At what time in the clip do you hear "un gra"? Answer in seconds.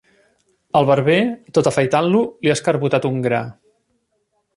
3.11-3.43